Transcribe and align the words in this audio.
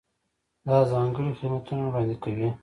دا 0.67 0.77
ځانګړي 0.91 1.29
خدمتونه 1.39 1.83
وړاندې 1.85 2.15
کوي. 2.23 2.49